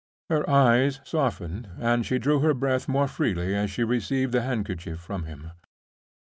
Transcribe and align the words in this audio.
Her 0.31 0.49
eyes 0.49 0.99
softened, 1.03 1.69
and 1.79 2.03
she 2.03 2.17
drew 2.17 2.39
her 2.39 2.55
breath 2.55 2.87
more 2.87 3.07
freely 3.07 3.53
as 3.55 3.69
she 3.69 3.83
received 3.83 4.31
the 4.31 4.41
handkerchief 4.41 4.99
from 4.99 5.25
him. 5.25 5.51